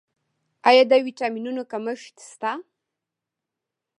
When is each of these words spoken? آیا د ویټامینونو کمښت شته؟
آیا 0.69 0.83
د 0.91 0.93
ویټامینونو 1.05 1.61
کمښت 1.71 2.15
شته؟ 2.31 2.51